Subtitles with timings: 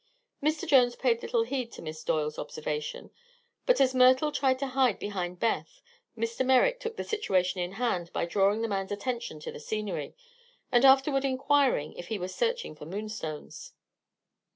[0.41, 0.67] Mr.
[0.67, 3.11] Jones paid little heed to Miss Doyle's observation,
[3.67, 5.79] but as Myrtle tried to hide behind Beth
[6.17, 6.43] Mr.
[6.43, 10.15] Merrick took the situation in hand by drawing the man's attention to the scenery,
[10.71, 13.73] and afterward inquiring if he was searching for moonstones.